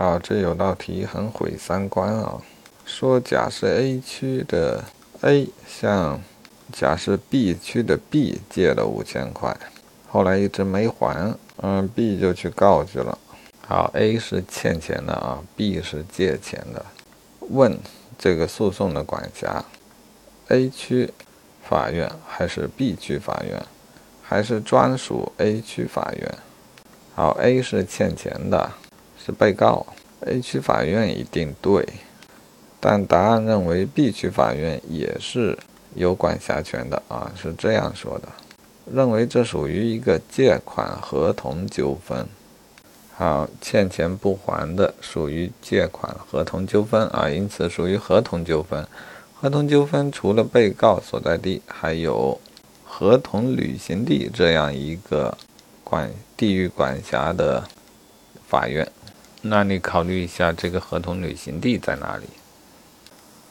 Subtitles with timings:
[0.00, 2.40] 好，这有道题很毁三观啊！
[2.86, 4.84] 说甲是 A 区的
[5.22, 6.20] A 向
[6.72, 9.56] 甲是 B 区的 B 借了五千块，
[10.08, 13.18] 后来一直没还，嗯，B 就去告去了。
[13.66, 16.86] 好，A 是欠钱的啊，B 是借钱的。
[17.40, 17.76] 问
[18.16, 19.64] 这个诉讼的管辖
[20.50, 21.12] ，A 区
[21.68, 23.60] 法院还是 B 区法院，
[24.22, 26.38] 还是专属 A 区法院？
[27.16, 28.70] 好，A 是欠钱的。
[29.28, 29.84] 是被告
[30.20, 31.86] ，A 区法院一定对，
[32.80, 35.58] 但答案认为 B 区法院也是
[35.94, 38.28] 有管辖权的啊，是这样说的，
[38.90, 42.26] 认为这属于一个借款合同纠纷。
[43.14, 48.86] 好，欠钱不还的属于借款合同纠纷啊，因此属于合同纠纷。
[49.34, 52.40] 合同纠纷除了被告所在地，还有
[52.82, 55.36] 合同履行地这样一个
[55.84, 57.62] 管地域管辖的
[58.48, 58.90] 法院。
[59.42, 62.24] 那你考虑一下，这个合同履行地在哪里？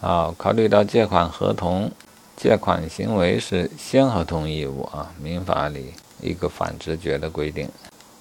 [0.00, 1.90] 好，考虑到借款合同，
[2.36, 7.68] 借款行为是先合同义务啊，民法里一个反直觉的规定。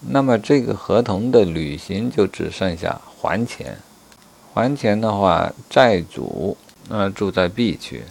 [0.02, 3.78] 那么这个合同的履行就只剩下还钱。
[4.54, 8.04] 还钱的话，债主呃住在 B 区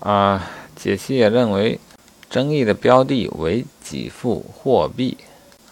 [0.00, 0.50] 啊。
[0.76, 1.78] 解析也认为，
[2.30, 5.18] 争议的标的为给付货币。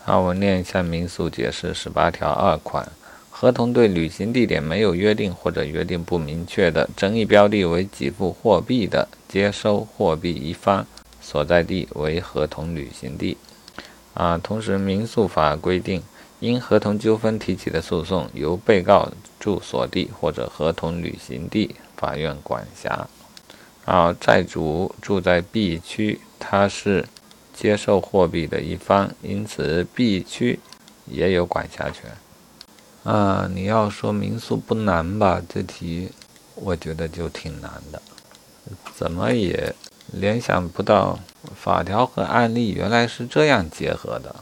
[0.04, 2.90] 好，我念一下民诉解释十八条二款。
[3.40, 10.84] 合同对履行地点没有约定或者约定不明确的，争议标的为给付货币的，接收货币一方
[11.20, 13.36] 所在地为合同履行地。
[14.12, 16.02] 啊，同时民诉法规定，
[16.40, 19.08] 因合同纠纷提起的诉讼，由被告
[19.38, 23.06] 住所地或者合同履行地法院管辖。
[23.84, 27.06] 啊，债主住在 B 区，他是
[27.54, 30.58] 接受货币的一方，因此 B 区
[31.06, 32.10] 也有管辖权。
[33.08, 35.40] 啊，你要说民宿不难吧？
[35.48, 36.12] 这题
[36.54, 38.02] 我觉得就挺难的，
[38.94, 39.74] 怎么也
[40.12, 41.18] 联想不到
[41.56, 44.36] 法条和案例原来是这样结合的。